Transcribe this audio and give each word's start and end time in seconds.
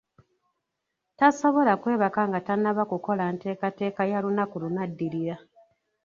Tasobola 1.17 1.73
kwebaka 1.81 2.21
nga 2.29 2.39
tannaba 2.47 2.83
kukola 2.91 3.23
nteekateeka 3.33 4.01
ya 4.11 4.19
lunaku 4.23 4.55
lunaddirira. 4.63 5.35